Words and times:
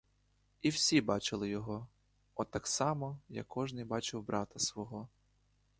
І 0.61 0.69
всі 0.69 1.01
бачили 1.01 1.49
його— 1.49 1.87
от 2.35 2.51
так 2.51 2.67
само, 2.67 3.19
як 3.29 3.47
кожний 3.47 3.83
бачив 3.85 4.23
брата 4.23 4.59
свого. 4.59 5.09